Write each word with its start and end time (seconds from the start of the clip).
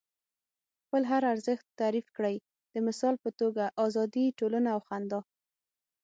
خپل 0.83 1.01
هر 1.11 1.23
ارزښت 1.33 1.65
تعریف 1.79 2.07
کړئ. 2.17 2.35
د 2.73 2.75
مثال 2.87 3.15
په 3.23 3.29
توګه 3.39 3.63
ازادي، 3.85 4.25
ټولنه 4.39 4.69
او 4.75 4.79
خندا. 4.87 5.19